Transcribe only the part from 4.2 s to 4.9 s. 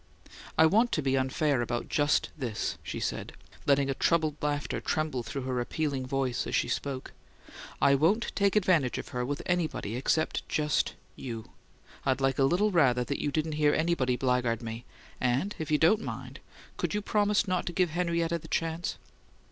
laughter